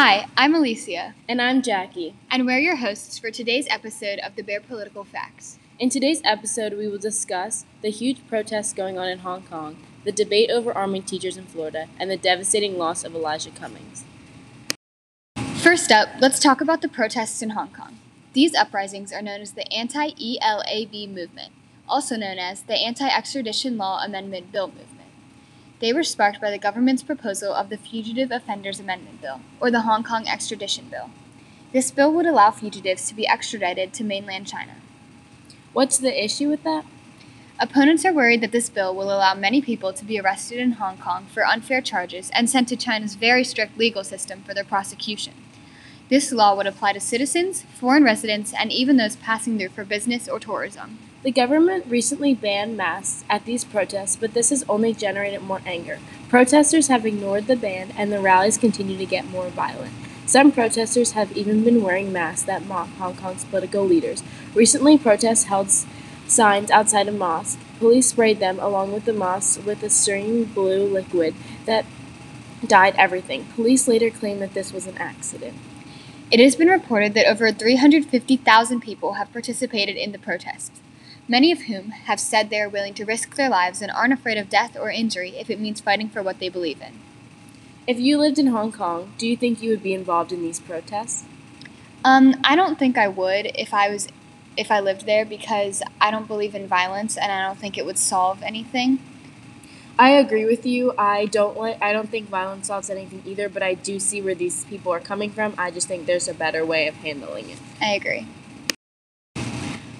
Hi, 0.00 0.28
I'm 0.36 0.54
Alicia, 0.54 1.16
And 1.28 1.42
I'm 1.42 1.60
Jackie. 1.60 2.14
and 2.30 2.46
we're 2.46 2.60
your 2.60 2.76
hosts 2.76 3.18
for 3.18 3.32
today's 3.32 3.66
episode 3.68 4.20
of 4.20 4.36
the 4.36 4.42
Bare 4.42 4.60
Political 4.60 5.02
Facts. 5.02 5.58
In 5.80 5.90
today's 5.90 6.20
episode, 6.24 6.74
we 6.74 6.86
will 6.86 6.98
discuss 6.98 7.64
the 7.82 7.90
huge 7.90 8.24
protests 8.28 8.72
going 8.72 8.96
on 8.96 9.08
in 9.08 9.18
Hong 9.18 9.42
Kong, 9.42 9.76
the 10.04 10.12
debate 10.12 10.52
over 10.52 10.72
arming 10.72 11.02
teachers 11.02 11.36
in 11.36 11.46
Florida, 11.46 11.88
and 11.98 12.08
the 12.08 12.16
devastating 12.16 12.78
loss 12.78 13.02
of 13.02 13.12
Elijah 13.12 13.50
Cummings. 13.50 14.04
First 15.56 15.90
up, 15.90 16.10
let's 16.20 16.38
talk 16.38 16.60
about 16.60 16.80
the 16.80 16.88
protests 16.88 17.42
in 17.42 17.50
Hong 17.50 17.70
Kong. 17.70 17.98
These 18.34 18.54
uprisings 18.54 19.12
are 19.12 19.20
known 19.20 19.40
as 19.40 19.54
the 19.54 19.66
Anti 19.72 20.10
ELAB 20.12 21.12
movement, 21.12 21.50
also 21.88 22.14
known 22.14 22.38
as 22.38 22.62
the 22.62 22.76
Anti 22.76 23.08
Extradition 23.08 23.76
Law 23.76 24.00
Amendment 24.04 24.52
Bill 24.52 24.68
movement. 24.68 24.97
They 25.80 25.92
were 25.92 26.02
sparked 26.02 26.40
by 26.40 26.50
the 26.50 26.58
government's 26.58 27.04
proposal 27.04 27.54
of 27.54 27.68
the 27.68 27.76
Fugitive 27.76 28.32
Offenders 28.32 28.80
Amendment 28.80 29.20
Bill, 29.20 29.40
or 29.60 29.70
the 29.70 29.82
Hong 29.82 30.02
Kong 30.02 30.26
Extradition 30.26 30.88
Bill. 30.88 31.10
This 31.72 31.92
bill 31.92 32.12
would 32.14 32.26
allow 32.26 32.50
fugitives 32.50 33.06
to 33.08 33.14
be 33.14 33.28
extradited 33.28 33.92
to 33.92 34.04
mainland 34.04 34.48
China. 34.48 34.76
What's 35.72 35.98
the 35.98 36.24
issue 36.24 36.48
with 36.48 36.64
that? 36.64 36.84
Opponents 37.60 38.04
are 38.04 38.12
worried 38.12 38.40
that 38.40 38.50
this 38.50 38.68
bill 38.68 38.94
will 38.94 39.12
allow 39.12 39.34
many 39.34 39.60
people 39.60 39.92
to 39.92 40.04
be 40.04 40.18
arrested 40.18 40.58
in 40.58 40.72
Hong 40.72 40.96
Kong 40.96 41.26
for 41.26 41.46
unfair 41.46 41.80
charges 41.80 42.30
and 42.34 42.50
sent 42.50 42.68
to 42.68 42.76
China's 42.76 43.14
very 43.14 43.44
strict 43.44 43.78
legal 43.78 44.02
system 44.02 44.42
for 44.42 44.54
their 44.54 44.64
prosecution. 44.64 45.34
This 46.08 46.32
law 46.32 46.56
would 46.56 46.66
apply 46.66 46.94
to 46.94 47.00
citizens, 47.00 47.62
foreign 47.62 48.02
residents, 48.02 48.52
and 48.52 48.72
even 48.72 48.96
those 48.96 49.16
passing 49.16 49.58
through 49.58 49.68
for 49.70 49.84
business 49.84 50.28
or 50.28 50.40
tourism. 50.40 50.98
The 51.24 51.32
government 51.32 51.86
recently 51.88 52.32
banned 52.32 52.76
masks 52.76 53.24
at 53.28 53.44
these 53.44 53.64
protests, 53.64 54.14
but 54.14 54.34
this 54.34 54.50
has 54.50 54.64
only 54.68 54.94
generated 54.94 55.42
more 55.42 55.60
anger. 55.66 55.98
Protesters 56.28 56.86
have 56.86 57.04
ignored 57.04 57.48
the 57.48 57.56
ban, 57.56 57.92
and 57.96 58.12
the 58.12 58.20
rallies 58.20 58.56
continue 58.56 58.96
to 58.96 59.04
get 59.04 59.28
more 59.28 59.48
violent. 59.48 59.92
Some 60.26 60.52
protesters 60.52 61.12
have 61.12 61.36
even 61.36 61.64
been 61.64 61.82
wearing 61.82 62.12
masks 62.12 62.44
that 62.44 62.66
mock 62.66 62.88
Hong 62.98 63.16
Kong's 63.16 63.44
political 63.44 63.84
leaders. 63.84 64.22
Recently, 64.54 64.96
protests 64.96 65.44
held 65.44 65.70
signs 66.28 66.70
outside 66.70 67.08
a 67.08 67.12
mosque. 67.12 67.58
Police 67.80 68.06
sprayed 68.06 68.38
them 68.38 68.60
along 68.60 68.92
with 68.92 69.04
the 69.04 69.12
mosque 69.12 69.66
with 69.66 69.82
a 69.82 69.90
stinging 69.90 70.44
blue 70.44 70.84
liquid 70.86 71.34
that 71.66 71.84
dyed 72.64 72.94
everything. 72.96 73.46
Police 73.56 73.88
later 73.88 74.10
claimed 74.10 74.40
that 74.40 74.54
this 74.54 74.72
was 74.72 74.86
an 74.86 74.98
accident. 74.98 75.56
It 76.30 76.38
has 76.38 76.54
been 76.54 76.68
reported 76.68 77.14
that 77.14 77.26
over 77.26 77.50
350,000 77.50 78.80
people 78.80 79.14
have 79.14 79.32
participated 79.32 79.96
in 79.96 80.12
the 80.12 80.18
protests, 80.18 80.80
many 81.28 81.52
of 81.52 81.62
whom 81.62 81.90
have 81.90 82.18
said 82.18 82.48
they 82.48 82.60
are 82.60 82.68
willing 82.68 82.94
to 82.94 83.04
risk 83.04 83.36
their 83.36 83.50
lives 83.50 83.82
and 83.82 83.92
aren't 83.92 84.14
afraid 84.14 84.38
of 84.38 84.48
death 84.48 84.76
or 84.76 84.90
injury 84.90 85.36
if 85.36 85.50
it 85.50 85.60
means 85.60 85.80
fighting 85.80 86.08
for 86.08 86.22
what 86.22 86.40
they 86.40 86.48
believe 86.48 86.80
in. 86.80 86.98
If 87.86 88.00
you 88.00 88.18
lived 88.18 88.38
in 88.38 88.48
Hong 88.48 88.72
Kong, 88.72 89.12
do 89.18 89.26
you 89.26 89.36
think 89.36 89.62
you 89.62 89.70
would 89.70 89.82
be 89.82 89.94
involved 89.94 90.32
in 90.32 90.42
these 90.42 90.60
protests? 90.60 91.24
Um, 92.04 92.34
I 92.44 92.56
don't 92.56 92.78
think 92.78 92.96
I 92.96 93.08
would 93.08 93.46
if 93.54 93.72
I 93.74 93.88
was 93.90 94.08
if 94.56 94.70
I 94.72 94.80
lived 94.80 95.06
there 95.06 95.24
because 95.24 95.82
I 96.00 96.10
don't 96.10 96.26
believe 96.26 96.54
in 96.54 96.66
violence 96.66 97.16
and 97.16 97.30
I 97.30 97.46
don't 97.46 97.58
think 97.58 97.78
it 97.78 97.86
would 97.86 97.98
solve 97.98 98.42
anything. 98.42 98.98
I 99.98 100.10
agree 100.10 100.44
with 100.44 100.64
you. 100.64 100.92
I 100.96 101.26
don't 101.26 101.58
like 101.58 101.82
I 101.82 101.92
don't 101.92 102.08
think 102.08 102.28
violence 102.28 102.68
solves 102.68 102.88
anything 102.88 103.22
either, 103.26 103.48
but 103.48 103.62
I 103.62 103.74
do 103.74 103.98
see 103.98 104.22
where 104.22 104.34
these 104.34 104.64
people 104.64 104.92
are 104.92 105.00
coming 105.00 105.30
from. 105.30 105.54
I 105.58 105.70
just 105.70 105.88
think 105.88 106.06
there's 106.06 106.28
a 106.28 106.34
better 106.34 106.64
way 106.64 106.86
of 106.86 106.94
handling 106.96 107.50
it. 107.50 107.58
I 107.80 107.94
agree. 107.94 108.26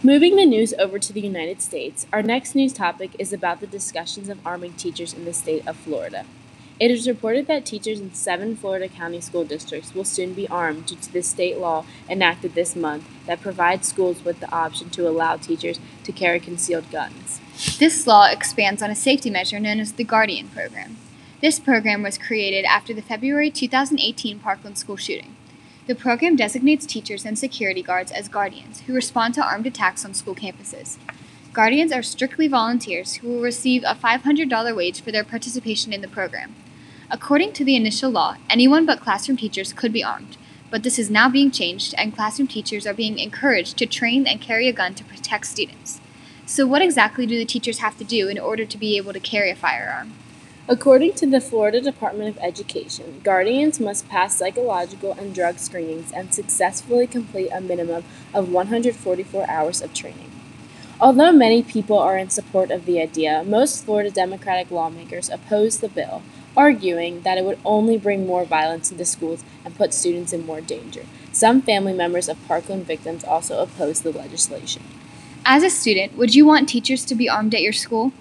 Moving 0.01 0.37
the 0.37 0.47
news 0.47 0.73
over 0.79 1.01
to 1.01 1.13
the 1.13 1.21
United 1.21 1.61
States, 1.61 2.07
our 2.13 2.23
next 2.23 2.55
news 2.55 2.73
topic 2.73 3.17
is 3.19 3.33
about 3.33 3.59
the 3.59 3.67
discussions 3.67 4.29
of 4.29 4.39
arming 4.47 4.75
teachers 4.75 5.13
in 5.13 5.25
the 5.25 5.33
state 5.33 5.67
of 5.67 5.77
Florida. 5.77 6.25
It 6.79 6.93
is 6.93 7.09
reported 7.09 7.49
that 7.49 7.67
teachers 7.67 7.99
in 7.99 8.15
seven 8.15 8.55
Florida 8.55 8.87
county 8.89 9.21
school 9.21 9.43
districts 9.45 9.97
will 9.97 10.05
soon 10.05 10.35
be 10.35 10.47
armed 10.47 10.87
due 10.87 10.95
to 10.95 11.13
the 11.13 11.21
state 11.21 11.59
law 11.59 11.85
enacted 12.09 12.55
this 12.55 12.77
month 12.77 13.09
that 13.27 13.41
provides 13.41 13.89
schools 13.89 14.25
with 14.25 14.39
the 14.39 14.51
option 14.53 14.89
to 14.91 15.09
allow 15.09 15.35
teachers 15.37 15.81
to 16.05 16.13
carry 16.13 16.39
concealed 16.39 16.89
guns. 16.93 17.41
This 17.81 18.07
law 18.07 18.29
expands 18.31 18.83
on 18.83 18.93
a 18.93 18.95
safety 18.95 19.31
measure 19.31 19.59
known 19.59 19.81
as 19.81 19.95
the 19.95 20.05
Guardian 20.05 20.49
Program. 20.51 20.97
This 21.41 21.59
program 21.59 22.05
was 22.05 22.19
created 22.19 22.65
after 22.67 22.95
the 22.95 23.03
February 23.03 23.51
2018 23.51 24.39
Parkland 24.39 24.79
school 24.79 24.97
shooting. 24.97 25.35
The 25.89 25.95
program 25.95 26.37
designates 26.37 26.85
teachers 26.85 27.25
and 27.25 27.39
security 27.39 27.81
guards 27.81 28.13
as 28.13 28.29
guardians 28.29 28.81
who 28.81 28.93
respond 28.93 29.33
to 29.35 29.43
armed 29.43 29.67
attacks 29.67 30.05
on 30.05 30.13
school 30.13 30.35
campuses. 30.35 30.99
Guardians 31.55 31.93
are 31.93 32.03
strictly 32.03 32.47
volunteers 32.47 33.15
who 33.15 33.29
will 33.29 33.41
receive 33.41 33.85
a 33.85 33.95
$500 33.95 34.77
wage 34.77 35.01
for 35.01 35.11
their 35.11 35.25
participation 35.25 35.95
in 35.95 36.03
the 36.03 36.07
program. 36.07 36.55
According 37.11 37.55
to 37.55 37.65
the 37.65 37.75
initial 37.75 38.11
law, 38.11 38.37
anyone 38.51 38.85
but 38.85 39.01
classroom 39.01 39.39
teachers 39.39 39.73
could 39.73 39.91
be 39.91 40.05
armed, 40.05 40.37
but 40.71 40.83
this 40.83 40.99
is 40.99 41.09
now 41.09 41.31
being 41.31 41.51
changed 41.51 41.95
and 41.97 42.15
classroom 42.15 42.49
teachers 42.49 42.87
are 42.87 42.93
being 42.93 43.19
encouraged 43.19 43.79
to 43.79 43.87
train 43.87 44.27
and 44.27 44.43
carry 44.43 44.69
a 44.69 44.75
gun 44.75 44.95
to 44.95 45.05
protect 45.05 45.47
students. 45.47 46.03
So, 46.45 46.67
what 46.67 46.83
exactly 46.83 47.25
do 47.25 47.39
the 47.39 47.47
teachers 47.47 47.79
have 47.79 47.97
to 47.97 48.05
do 48.05 48.29
in 48.29 48.39
order 48.39 48.67
to 48.67 48.77
be 48.77 48.99
able 48.99 49.15
to 49.15 49.21
carry 49.21 49.51
a 49.51 49.57
firearm? 49.57 50.13
According 50.71 51.15
to 51.15 51.27
the 51.27 51.41
Florida 51.41 51.81
Department 51.81 52.29
of 52.29 52.43
Education, 52.43 53.23
guardians 53.25 53.81
must 53.81 54.07
pass 54.07 54.37
psychological 54.37 55.13
and 55.13 55.35
drug 55.35 55.59
screenings 55.59 56.13
and 56.13 56.35
successfully 56.35 57.07
complete 57.07 57.49
a 57.51 57.63
minimum 57.63 58.05
of 58.35 58.53
144 58.53 59.49
hours 59.49 59.81
of 59.81 59.95
training. 59.95 60.31
Although 61.01 61.33
many 61.33 61.63
people 61.63 61.99
are 61.99 62.19
in 62.19 62.29
support 62.29 62.71
of 62.71 62.85
the 62.85 63.01
idea, 63.01 63.43
most 63.47 63.83
Florida 63.83 64.11
Democratic 64.11 64.71
lawmakers 64.71 65.31
oppose 65.31 65.79
the 65.79 65.89
bill, 65.89 66.21
arguing 66.55 67.23
that 67.23 67.39
it 67.39 67.47
would 67.47 67.61
only 67.65 67.97
bring 67.97 68.27
more 68.27 68.45
violence 68.45 68.91
into 68.91 69.07
schools 69.07 69.43
and 69.65 69.75
put 69.75 69.95
students 69.95 70.35
in 70.35 70.45
more 70.45 70.61
danger. 70.61 71.07
Some 71.33 71.63
family 71.63 71.95
members 71.95 72.29
of 72.29 72.47
Parkland 72.47 72.85
victims 72.85 73.25
also 73.25 73.63
oppose 73.63 74.03
the 74.03 74.13
legislation. 74.13 74.83
As 75.47 75.63
a 75.63 75.71
student, 75.71 76.19
would 76.19 76.35
you 76.35 76.45
want 76.45 76.69
teachers 76.69 77.07
to 77.07 77.15
be 77.15 77.27
armed 77.27 77.55
at 77.55 77.63
your 77.63 77.73
school? 77.73 78.13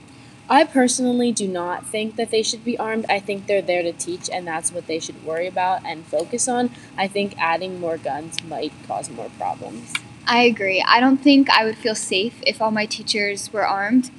I 0.50 0.64
personally 0.64 1.34
do 1.34 1.48
not 1.48 1.86
think 1.86 2.16
that 2.16 2.32
they 2.32 2.42
should 2.42 2.64
be 2.64 2.78
armed. 2.78 3.06
I 3.10 3.20
think 3.20 3.48
they're 3.48 3.62
there 3.62 3.84
to 3.84 3.92
teach, 3.92 4.30
and 4.30 4.48
that's 4.48 4.72
what 4.72 4.88
they 4.88 5.00
should 5.00 5.26
worry 5.26 5.48
about 5.48 5.86
and 5.86 6.06
focus 6.06 6.48
on. 6.48 6.70
I 6.98 7.08
think 7.08 7.36
adding 7.38 7.82
more 7.82 7.98
guns 7.98 8.42
might 8.44 8.72
cause 8.88 9.10
more 9.10 9.30
problems. 9.38 9.94
I 10.26 10.44
agree. 10.44 10.82
I 10.86 11.02
don't 11.02 11.18
think 11.18 11.50
I 11.50 11.66
would 11.66 11.78
feel 11.78 11.96
safe 11.96 12.42
if 12.46 12.62
all 12.62 12.72
my 12.72 12.86
teachers 12.86 13.52
were 13.52 13.68
armed 13.68 14.10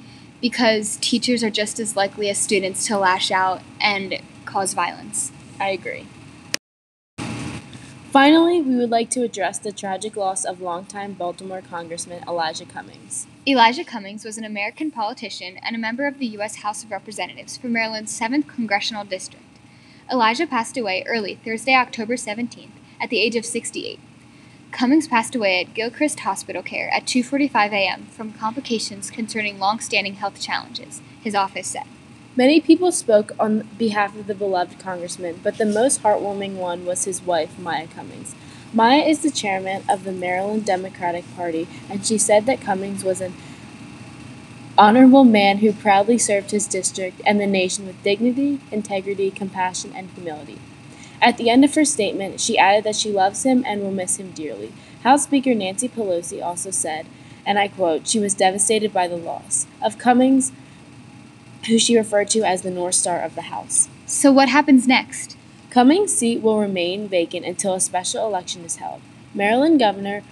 because 0.41 0.97
teachers 0.97 1.43
are 1.43 1.49
just 1.49 1.79
as 1.79 1.95
likely 1.95 2.29
as 2.29 2.37
students 2.37 2.85
to 2.87 2.97
lash 2.97 3.31
out 3.31 3.61
and 3.81 4.19
cause 4.45 4.73
violence. 4.73 5.31
I 5.59 5.69
agree. 5.69 6.05
Finally, 8.11 8.59
we 8.59 8.75
would 8.75 8.89
like 8.89 9.11
to 9.11 9.21
address 9.21 9.59
the 9.59 9.71
tragic 9.71 10.15
loss 10.15 10.43
of 10.43 10.59
longtime 10.59 11.13
Baltimore 11.13 11.61
Congressman 11.61 12.23
Elijah 12.27 12.65
Cummings. 12.65 13.27
Elijah 13.45 13.83
Cummings 13.83 14.25
was 14.25 14.35
an 14.35 14.43
American 14.43 14.89
politician 14.89 15.57
and 15.57 15.75
a 15.75 15.79
member 15.79 16.07
of 16.07 16.17
the 16.17 16.25
U.S. 16.25 16.55
House 16.57 16.83
of 16.83 16.89
Representatives 16.89 17.55
for 17.55 17.67
Maryland's 17.67 18.19
7th 18.19 18.47
Congressional 18.47 19.03
District. 19.05 19.45
Elijah 20.11 20.47
passed 20.47 20.75
away 20.75 21.03
early 21.05 21.35
Thursday, 21.35 21.75
October 21.75 22.15
17th, 22.15 22.71
at 22.99 23.11
the 23.11 23.19
age 23.19 23.35
of 23.35 23.45
68. 23.45 23.99
Cummings 24.71 25.07
passed 25.07 25.35
away 25.35 25.61
at 25.61 25.75
Gilchrist 25.75 26.21
Hospice 26.21 26.63
Care 26.65 26.89
at 26.91 27.05
2:45 27.05 27.73
a.m. 27.73 28.07
from 28.07 28.33
complications 28.33 29.11
concerning 29.11 29.59
long-standing 29.59 30.15
health 30.15 30.41
challenges, 30.41 31.03
his 31.21 31.35
office 31.35 31.67
said. 31.67 31.85
Many 32.35 32.61
people 32.61 32.91
spoke 32.91 33.31
on 33.39 33.67
behalf 33.77 34.15
of 34.15 34.27
the 34.27 34.35
beloved 34.35 34.79
congressman, 34.79 35.39
but 35.43 35.57
the 35.57 35.65
most 35.65 36.03
heartwarming 36.03 36.55
one 36.55 36.85
was 36.85 37.05
his 37.05 37.21
wife, 37.23 37.57
Maya 37.57 37.87
Cummings. 37.87 38.35
Maya 38.71 39.01
is 39.01 39.23
the 39.23 39.31
chairman 39.31 39.83
of 39.89 40.03
the 40.03 40.11
Maryland 40.11 40.63
Democratic 40.63 41.25
Party, 41.35 41.67
and 41.89 42.05
she 42.05 42.19
said 42.19 42.45
that 42.45 42.61
Cummings 42.61 43.03
was 43.03 43.19
an 43.19 43.33
honorable 44.77 45.23
man 45.23 45.57
who 45.57 45.73
proudly 45.73 46.19
served 46.19 46.51
his 46.51 46.67
district 46.67 47.19
and 47.25 47.41
the 47.41 47.47
nation 47.47 47.87
with 47.87 48.01
dignity, 48.03 48.59
integrity, 48.71 49.31
compassion, 49.31 49.91
and 49.95 50.09
humility. 50.11 50.59
At 51.21 51.37
the 51.37 51.49
end 51.49 51.65
of 51.65 51.75
her 51.75 51.83
statement, 51.83 52.39
she 52.39 52.57
added 52.59 52.83
that 52.85 52.95
she 52.95 53.11
loves 53.11 53.43
him 53.43 53.63
and 53.67 53.81
will 53.81 53.91
miss 53.91 54.17
him 54.17 54.31
dearly. 54.31 54.71
House 55.03 55.23
Speaker 55.23 55.55
Nancy 55.55 55.89
Pelosi 55.89 56.41
also 56.45 56.69
said, 56.69 57.07
and 57.45 57.57
I 57.57 57.67
quote, 57.67 58.07
she 58.07 58.19
was 58.19 58.35
devastated 58.35 58.93
by 58.93 59.07
the 59.07 59.17
loss 59.17 59.65
of 59.81 59.97
Cummings, 59.97 60.51
who 61.69 61.79
she 61.79 61.97
referred 61.97 62.29
to 62.31 62.43
as 62.43 62.61
the 62.61 62.71
North 62.71 62.95
Star 62.95 63.21
of 63.21 63.35
the 63.35 63.43
House. 63.43 63.87
So 64.05 64.31
what 64.31 64.49
happens 64.49 64.87
next? 64.87 65.37
Cummings' 65.69 66.13
seat 66.13 66.41
will 66.41 66.59
remain 66.59 67.07
vacant 67.07 67.45
until 67.45 67.73
a 67.73 67.79
special 67.79 68.25
election 68.25 68.65
is 68.65 68.77
held. 68.77 69.01
Maryland 69.33 69.79
Governor 69.79 70.23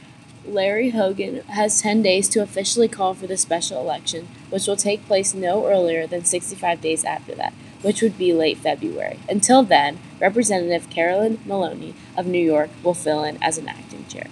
Larry 0.48 0.92
Hogan 0.92 1.42
has 1.48 1.82
10 1.82 2.02
days 2.02 2.30
to 2.30 2.42
officially 2.42 2.88
call 2.88 3.14
for 3.14 3.28
the 3.28 3.38
special 3.38 3.80
election, 3.80 4.28
which 4.50 4.66
will 4.66 4.78
take 4.78 5.06
place 5.06 5.34
no 5.34 5.68
earlier 5.68 6.08
than 6.08 6.24
65 6.24 6.82
days 6.82 7.04
after 7.04 7.36
that, 7.36 7.54
which 7.82 8.02
would 8.02 8.18
be 8.18 8.34
late 8.34 8.58
February. 8.58 9.20
Until 9.30 9.62
then, 9.64 10.00
Representative 10.20 10.90
Carolyn 10.90 11.40
Maloney 11.46 11.94
of 12.16 12.26
New 12.26 12.44
York 12.44 12.70
will 12.82 12.94
fill 12.94 13.24
in 13.24 13.38
as 13.42 13.58
an 13.58 13.68
acting 13.68 14.06
chair. 14.08 14.28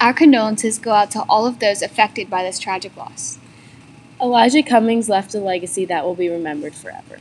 Our 0.00 0.12
condolences 0.12 0.78
go 0.78 0.92
out 0.92 1.10
to 1.12 1.24
all 1.28 1.46
of 1.46 1.58
those 1.58 1.82
affected 1.82 2.30
by 2.30 2.42
this 2.42 2.58
tragic 2.58 2.96
loss. 2.96 3.38
Elijah 4.20 4.64
Cummings 4.64 5.08
left 5.08 5.34
a 5.34 5.38
legacy 5.38 5.84
that 5.84 6.04
will 6.04 6.16
be 6.16 6.28
remembered 6.28 6.74
forever. 6.74 7.18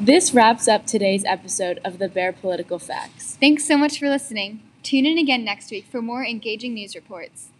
This 0.00 0.34
wraps 0.34 0.66
up 0.66 0.86
today's 0.86 1.24
episode 1.24 1.78
of 1.84 1.98
the 1.98 2.08
Bear 2.08 2.32
Political 2.32 2.80
Facts. 2.80 3.36
Thanks 3.40 3.64
so 3.64 3.78
much 3.78 3.98
for 4.00 4.08
listening. 4.08 4.60
Tune 4.82 5.06
in 5.06 5.16
again 5.16 5.44
next 5.44 5.70
week 5.70 5.86
for 5.86 6.02
more 6.02 6.24
engaging 6.24 6.74
news 6.74 6.96
reports. 6.96 7.50